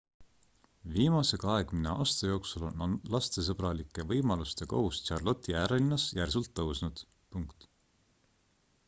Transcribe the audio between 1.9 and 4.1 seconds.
aasta jooksul on lastesõbralike